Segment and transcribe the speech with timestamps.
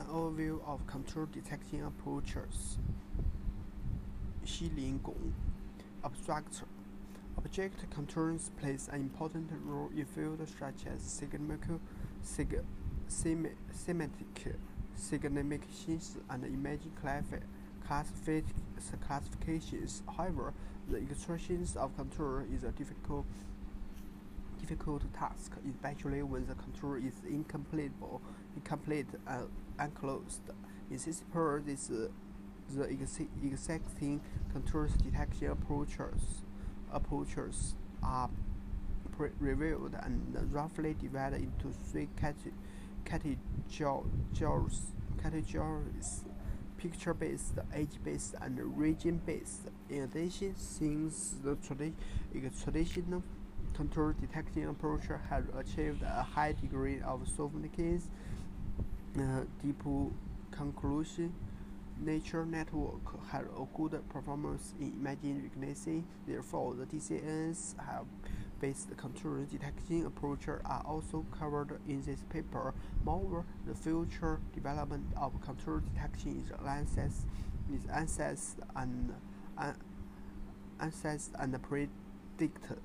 [0.00, 2.78] an overview of control detection approaches.
[4.46, 5.34] Xilin Gong
[6.02, 6.64] Abstractor
[7.36, 11.80] Object controls plays an important role in fields such as signal,
[12.22, 12.58] sig,
[13.08, 14.56] sem, semantic,
[14.94, 15.62] semantic
[16.30, 16.88] and image
[19.06, 20.02] classifications.
[20.16, 20.54] However,
[20.88, 23.26] the extraction of control is a difficult
[24.60, 27.92] difficult task, especially when the control is incomplete
[28.56, 29.48] incomplete and
[29.78, 30.40] unclosed.
[30.90, 32.08] In this part, this, uh,
[32.74, 34.20] the existing
[34.52, 36.42] contours detection approaches,
[36.92, 38.30] approaches are
[39.38, 42.56] reviewed and roughly divided into three categories,
[45.22, 46.24] categories
[46.80, 49.68] picture-based, edge-based, and region-based.
[49.90, 51.92] In addition, since the tradi
[52.62, 53.22] traditional
[53.74, 58.02] contour detection approach has achieved a high degree of sophistication,
[59.18, 59.82] uh, deep
[60.50, 61.32] conclusion,
[61.98, 66.04] nature network had a good performance in image recognition.
[66.26, 68.06] Therefore, the DCNs have
[68.60, 72.74] based control detection approach are also covered in this paper.
[73.04, 77.26] Moreover, the future development of control detection is assessed,
[77.72, 79.14] is assessed and
[79.56, 79.72] uh,
[80.80, 82.78] assessed and predicted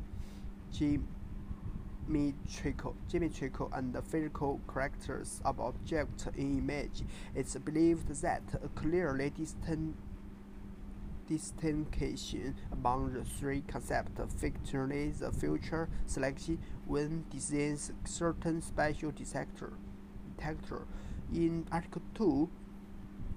[2.13, 7.03] geometrical, geometrical and physical characters of objects in image.
[7.35, 9.99] It's believed that a clearly distinct
[11.29, 19.73] distinction among the three concepts fictionally the future selection when designs certain special detector.
[20.37, 20.83] detector.
[21.33, 22.51] In Article 2,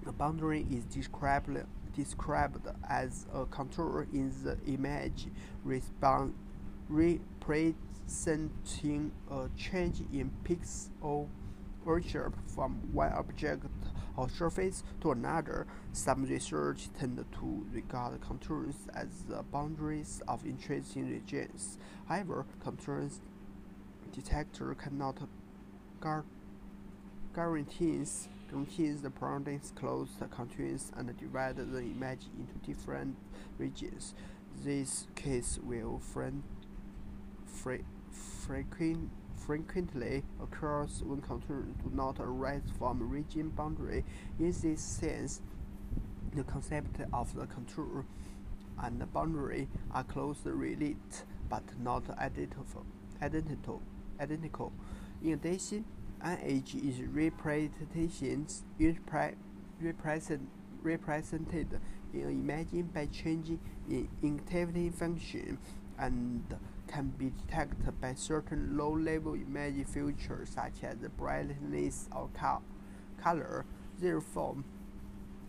[0.08, 1.58] a boundary is described,
[1.96, 5.28] described as a contour in the image
[8.08, 11.28] representing a change in pixel
[11.84, 13.66] worship from one object
[14.18, 15.68] or surface to another.
[15.92, 21.78] Some research tend to regard contours as the boundaries of interesting regions.
[22.08, 23.22] However, contours
[24.14, 25.18] detector cannot
[27.34, 33.18] guarantees guarantees the boundaries close the contours and divide the image into different
[33.58, 34.14] regions.
[34.64, 36.00] This case will
[38.46, 44.04] frequent frequently occurs when contours do not arise from region boundary.
[44.40, 45.42] In this sense,
[46.34, 48.06] the concept of the contour
[48.82, 50.98] and the boundary are closely related
[51.50, 52.86] but not identical.
[53.22, 53.82] identical.
[54.20, 54.74] identical.
[55.24, 55.86] In addition,
[56.22, 58.64] an edge is representations
[59.80, 60.48] represent,
[60.82, 61.80] represented
[62.14, 63.60] in imagine by changing
[63.90, 65.58] in activity function
[66.00, 66.44] and
[66.96, 72.30] can be detected by certain low-level image features such as brightness or
[73.22, 73.66] color.
[74.00, 74.64] Therefore,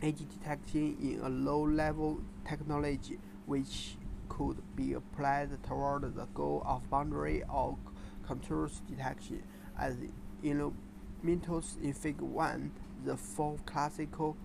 [0.03, 3.97] edge detection in a low-level technology which
[4.29, 7.77] could be applied toward the goal of boundary or
[8.27, 9.45] contours detection.
[9.79, 9.95] As
[10.43, 10.73] in
[11.95, 12.73] Figure 1,
[13.05, 14.37] the four classical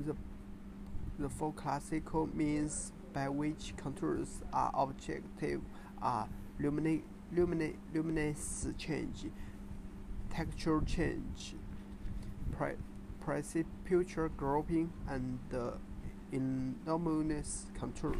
[0.00, 0.16] the,
[1.20, 5.60] the four classical means by which contours are objective
[6.00, 6.28] are
[6.58, 6.98] lumina
[7.34, 9.26] lumina luminance change,
[10.30, 11.54] texture change,
[13.20, 15.74] precise picture grouping and the
[16.32, 18.16] anomalous contour.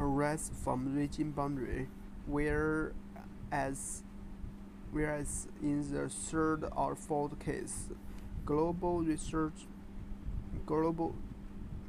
[0.00, 1.88] Arise from region boundary,
[2.26, 2.92] whereas
[4.92, 7.88] whereas in the third or fourth case,
[8.44, 9.66] global research
[10.66, 11.14] global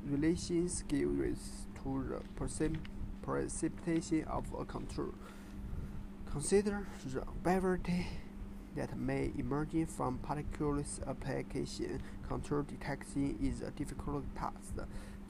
[0.06, 2.78] relations give rise to the
[3.26, 5.14] precipitation of a control.
[6.32, 8.08] Consider the variety
[8.76, 12.02] that may emerge from particular application.
[12.28, 14.76] Control detection is a difficult task.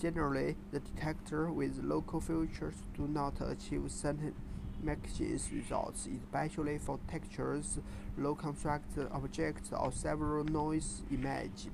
[0.01, 4.33] Generally, the detector with local features do not achieve certain
[4.81, 7.79] maximum results, especially for textures,
[8.17, 11.67] low contrast objects, or several noise images.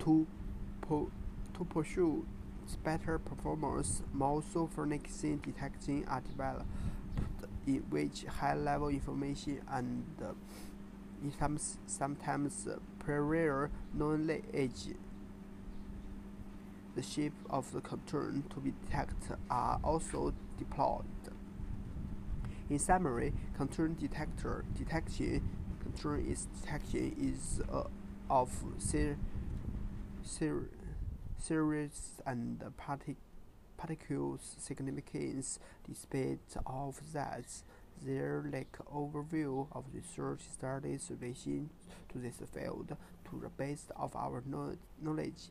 [0.00, 0.26] To,
[1.56, 2.26] to pursue
[2.82, 6.66] better performance, more sophisticated detection are developed
[7.66, 10.32] in which high-level information and uh,
[11.22, 12.68] sometimes, sometimes
[12.98, 14.94] prior knowledge
[16.94, 21.04] the shape of the contour to be detected are also deployed.
[22.70, 25.42] In summary, contour detector detection
[26.26, 27.84] is detection is uh,
[28.28, 29.16] of ser
[30.22, 30.68] ser
[31.38, 33.16] serious and partic
[34.58, 37.62] significance despite of that
[38.04, 41.70] their lack overview of research studies relation
[42.10, 42.94] to this field
[43.30, 44.42] to the best of our
[45.02, 45.48] knowledge.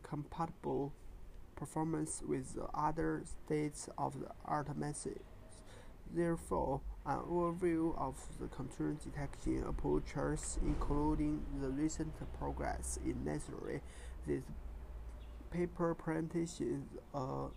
[0.04, 0.92] compatible
[1.62, 5.19] performance with the other states of the art methods.
[6.12, 13.81] Therefore, an overview of the contour detection approaches, including the recent progress, is necessary.
[14.25, 14.42] This
[15.52, 16.60] paper presents
[17.13, 17.48] a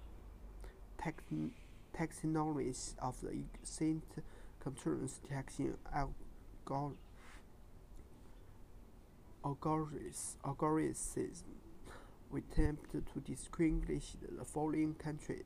[1.97, 4.05] taxonomy of the extant
[4.63, 6.97] contour detection algorithms.
[10.45, 11.43] Algorithms
[12.35, 15.45] we attempt to distinguish the following country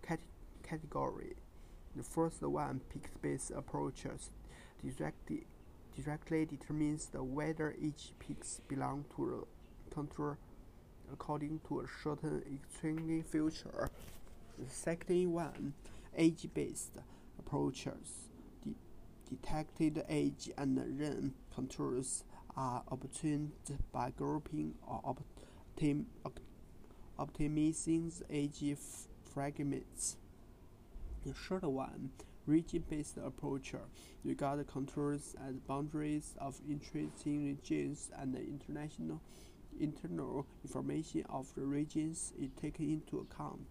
[0.00, 0.18] cat-
[0.62, 1.34] category.
[1.94, 4.30] The first one, peak-based approaches,
[4.82, 5.44] directly,
[5.94, 10.38] directly determines the whether each peak belongs to a contour
[11.12, 13.90] according to a certain extremely feature.
[14.58, 15.74] The second one,
[16.16, 16.96] age-based
[17.38, 18.30] approaches,
[18.64, 18.72] de
[19.28, 22.24] detected age and then contours
[22.56, 23.52] are obtained
[23.92, 25.00] by grouping or
[25.82, 26.04] optim
[27.18, 28.86] optimizing the
[29.34, 30.16] fragments.
[31.24, 32.10] The third one,
[32.46, 33.74] region-based approach,
[34.24, 39.20] regard contours as boundaries of interesting regions and the international
[39.80, 43.66] internal information of the regions is taken into account.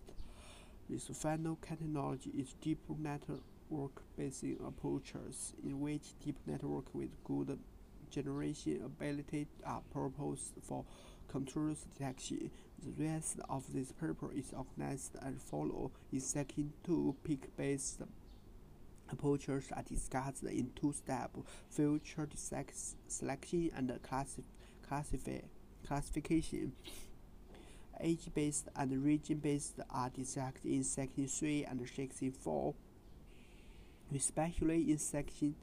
[0.90, 7.58] This final technology is deep network-based approaches in which deep network with good
[8.10, 10.84] generation ability are proposed for
[11.32, 12.52] contour detection.
[12.84, 18.02] The rest of this paper is organized and follow in second two peak-based
[19.12, 22.28] approaches are discussed in two steps: feature
[23.08, 24.44] selection and classif
[25.88, 26.74] classification.
[28.00, 32.74] Age-based and region-based are discussed in section 3 and section 4,
[34.16, 35.56] especially in section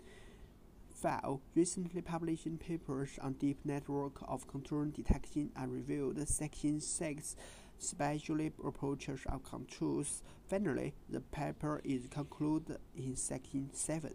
[1.00, 7.36] file recently published papers on deep network of contour detection and reviewed section 6
[7.78, 10.22] specially approaches of contours.
[10.48, 14.12] Finally, the paper is concluded in section 7.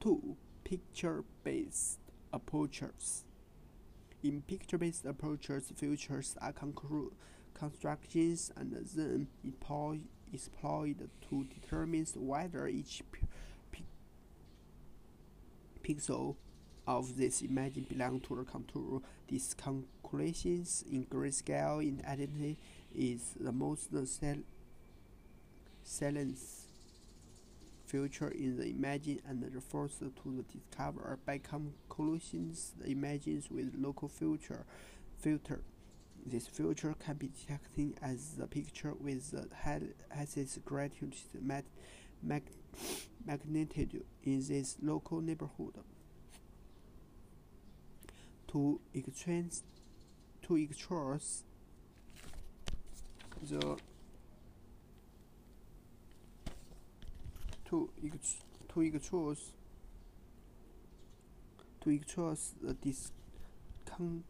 [0.00, 0.36] 2.
[0.64, 1.98] Picture-based
[2.32, 3.24] approaches
[4.22, 6.52] In picture-based approaches, features are
[7.54, 9.28] constructions and then
[10.32, 13.02] exploited to determine whether each
[15.84, 16.36] pixel
[16.86, 19.00] of this image belong to the contour.
[19.30, 22.58] This calculations in grayscale in identity
[22.94, 23.90] is the most
[25.82, 26.38] salient
[27.86, 34.08] future in the image and refers to the discover by conclusions the images with local
[34.08, 34.64] filter
[35.18, 35.60] filter.
[36.26, 39.46] This filter can be detected as the picture with the
[40.14, 41.64] highest gratitude mag
[42.22, 42.42] mag
[43.26, 45.74] magnitude in this local neighborhood.
[48.48, 49.62] To extract
[50.42, 51.24] to extract
[53.42, 53.76] the
[57.68, 58.36] to ex
[58.72, 59.40] to extract
[61.80, 64.24] to extract the discount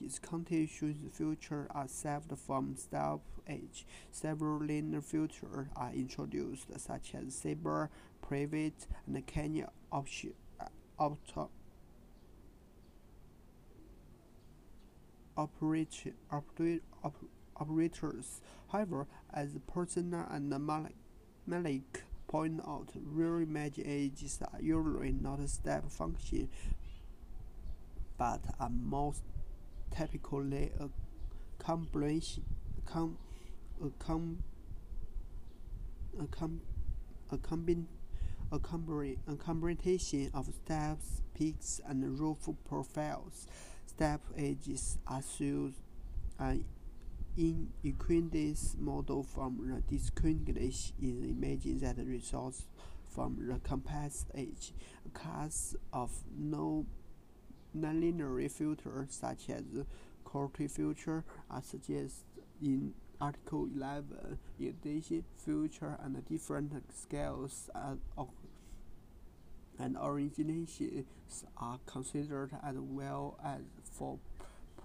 [0.00, 3.86] discontinuous filters are saved from step H.
[4.10, 7.88] Several linear filters are introduced, such as Sobel,
[8.22, 10.34] Prewitt, and Canny option,
[15.38, 16.82] operate,
[17.56, 18.40] operators.
[18.72, 20.50] However, as Perona and
[21.46, 26.48] Malik point out, real image edges are usually not a step function,
[28.18, 29.22] but are most
[29.90, 30.88] typically a
[31.58, 32.44] combination,
[32.84, 33.18] com,
[33.84, 34.38] a com,
[36.20, 36.60] a com,
[38.52, 38.58] a
[39.36, 43.46] combination of steps, peaks, and roof profiles.
[43.86, 45.80] Step edges are used
[46.38, 46.64] an
[47.36, 52.64] in Euclidean model from the distinguish in the image that results
[53.08, 54.72] from the compass edge,
[55.04, 56.86] a class of no
[57.76, 59.64] nonlinear filters such as
[60.24, 62.24] Corti filter are suggested
[62.62, 64.38] in Article 11.
[64.58, 68.28] In addition, filter and different scales of
[69.78, 71.04] and originations
[71.58, 73.60] are considered as well as
[73.92, 74.18] for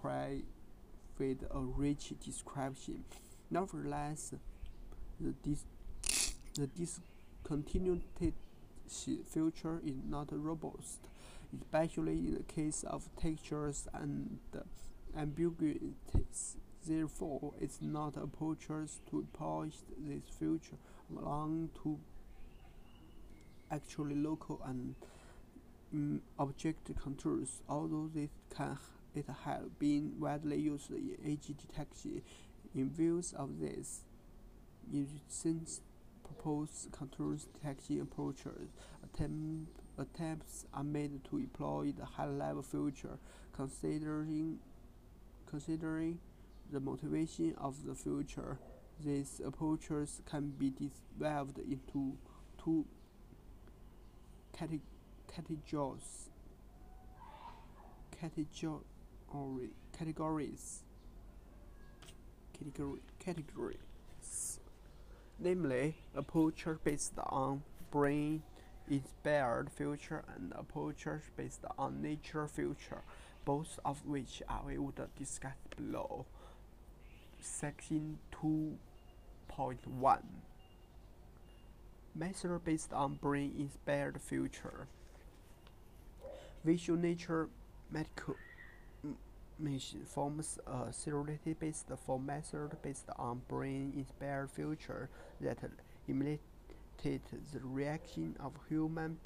[0.02, 0.44] provide
[1.22, 3.04] a rich description.
[3.50, 4.34] Nevertheless,
[5.20, 5.66] the, dis
[6.56, 8.34] the discontinuity
[9.30, 11.00] filter is not robust
[11.60, 14.40] especially in the case of textures and
[15.18, 16.58] ambiguities.
[16.88, 20.78] Therefore, it's not appropriate to polish this feature
[21.16, 22.00] along to
[23.70, 24.96] actually local and
[25.94, 28.78] um, object contours, although this can
[29.14, 32.22] it have been widely used in edge detection.
[32.74, 34.02] In view of this,
[34.92, 35.82] in since
[36.24, 38.70] proposed contours detection approaches,
[39.04, 43.18] attempt attempts are made to employ the high-level future,
[43.54, 44.60] considering
[45.50, 46.20] considering
[46.72, 48.58] the motivation of the future.
[49.04, 52.18] These approaches can be divided into
[52.64, 52.86] two
[54.54, 56.30] categories.
[58.20, 60.84] Category, categories.
[62.54, 64.60] Category, categories.
[65.40, 68.44] Namely, approaches based on brain
[68.92, 73.04] inspired future and approaches based on nature future,
[73.46, 76.26] both of which I would discuss below.
[77.40, 80.20] Section 2.1
[82.14, 84.88] Method based on brain inspired future.
[86.66, 87.48] Visual nature
[87.90, 88.36] medical
[89.58, 95.60] mission forms a seriality based for method based on brain inspired future that
[97.04, 99.18] the reaction of human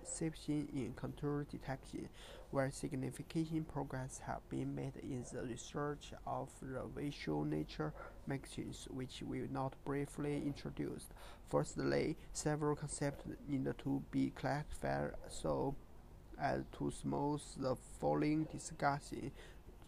[0.00, 2.08] perception in contour detection,
[2.50, 7.92] where significant progress has been made in the research of the visual nature
[8.26, 11.06] mechanisms, which we will not briefly introduce.
[11.48, 15.76] Firstly, several concepts need to be clarified so
[16.40, 19.30] as to smooth the following discussion.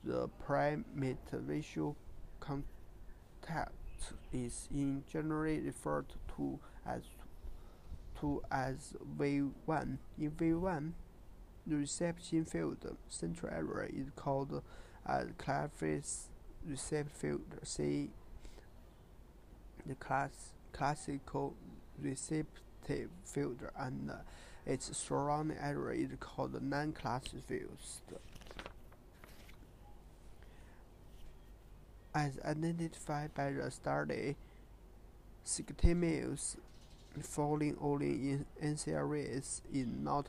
[0.04, 1.96] The primate visual
[2.38, 3.72] contact
[4.32, 7.02] is in general referred to as
[8.20, 9.98] to as V1.
[10.18, 10.92] In V1,
[11.66, 14.62] the reception field central area is called
[15.06, 16.28] as Clapeyron's
[16.66, 17.42] reception field.
[17.62, 18.10] See
[19.86, 21.54] the class classical
[22.00, 24.14] receptive field and uh,
[24.66, 27.78] its surrounding area is called non-classical field.
[32.14, 34.36] As identified by the study,
[35.44, 36.56] Sigtemius
[37.22, 40.26] falling only in NCRS is not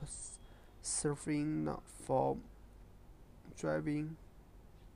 [0.82, 1.76] serving
[2.06, 2.38] for
[3.58, 4.18] driving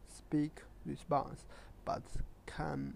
[0.07, 1.45] speak response,
[1.85, 2.03] but
[2.45, 2.95] can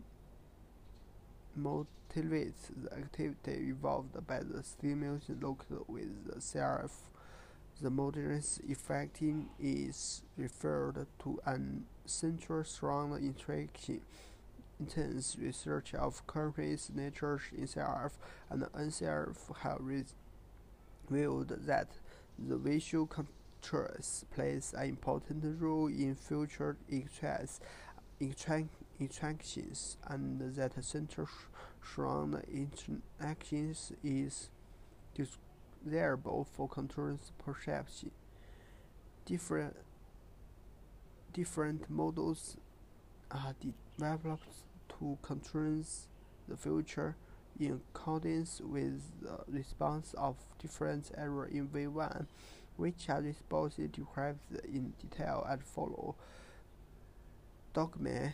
[1.56, 6.92] motivate the activity involved by the stimulation located with the CRF.
[7.82, 14.02] The motorist effecting is referred to an central strong interaction
[14.84, 18.18] intense research of countries' nature itself
[18.50, 19.80] and NCRF have
[21.10, 21.88] revealed that
[22.38, 27.62] the visual contrast plays an important role in future interactions
[30.08, 31.28] and that center
[31.82, 34.50] surround interactions is
[35.86, 38.12] desirable for controlling perception.
[39.25, 39.78] Different
[41.34, 42.58] different models
[43.32, 43.56] are
[43.98, 44.44] developed
[45.04, 45.84] to control
[46.48, 47.16] the future
[47.60, 52.26] in accordance with the response of different errors in V1,
[52.78, 56.16] which are responses described in detail and follow.
[57.74, 58.34] Document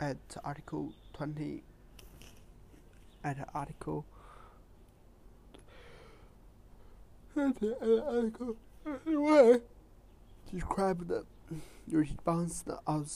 [0.00, 1.62] at Article 20
[3.24, 4.04] at Article
[7.36, 9.60] at Article 1
[10.52, 11.24] describe the
[11.88, 13.10] response of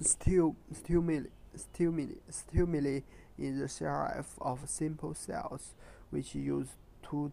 [0.00, 3.00] stimuli, stimuli,
[3.38, 5.74] in the CRF of simple cells,
[6.10, 6.68] which use
[7.02, 7.32] two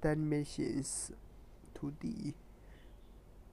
[0.00, 1.12] dimensions
[1.74, 2.34] 2D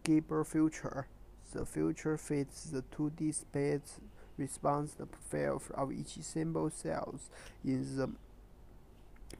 [0.03, 1.07] Gabor filter.
[1.53, 4.00] The filter fits the 2D space
[4.38, 7.29] response profile of each simple cells
[7.63, 8.10] in the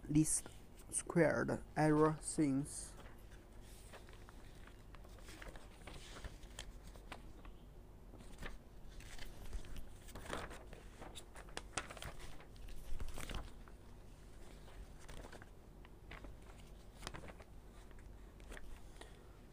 [0.10, 0.48] least
[0.91, 2.89] squared error since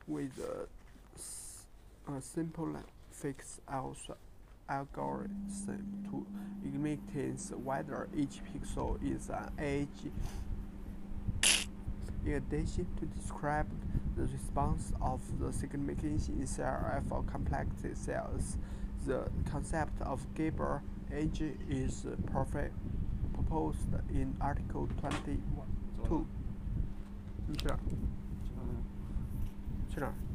[0.07, 0.39] with
[2.08, 2.76] a, a simple
[3.12, 3.62] fixed
[4.70, 5.30] algorithm
[6.10, 6.26] to
[6.64, 10.12] indicate whether each pixel is an edge.
[12.26, 13.68] In addition to describe
[14.18, 18.58] the response of the signification in CRF for complex cells,
[19.06, 20.82] the concept of Gabor
[21.14, 22.06] edge is
[23.34, 25.68] proposed in Article 21.
[29.90, 30.31] 去哪儿？